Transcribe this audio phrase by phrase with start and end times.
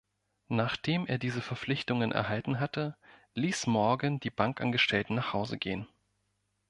[0.49, 2.97] Nachdem er diese Verpflichtungen erhalten hatte,
[3.35, 5.85] ließ Morgan die Bankangestellten nach Hause gehen.